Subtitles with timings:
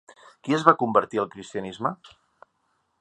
[0.45, 1.93] Qui es va convertir al cristianisme?